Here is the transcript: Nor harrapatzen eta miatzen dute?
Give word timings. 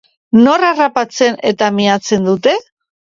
Nor 0.43 0.63
harrapatzen 0.67 1.37
eta 1.49 1.67
miatzen 1.75 2.25
dute? 2.29 2.55